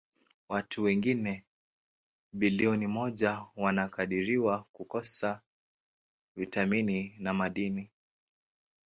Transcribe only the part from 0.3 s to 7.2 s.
Watu wengine bilioni moja wanakadiriwa kukosa vitamini